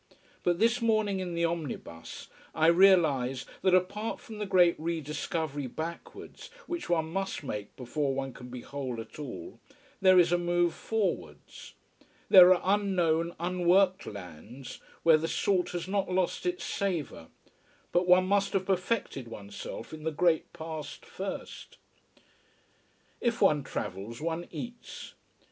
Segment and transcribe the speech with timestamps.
[0.41, 6.49] But this morning in the omnibus I realize that, apart from the great rediscovery backwards,
[6.65, 9.59] which one must make before one can be whole at all,
[10.01, 11.75] there is a move forwards.
[12.29, 17.27] There are unknown, unworked lands where the salt has not lost its savour.
[17.91, 21.77] But one must have perfected oneself in the great past first.
[23.19, 25.13] If one travels one eats.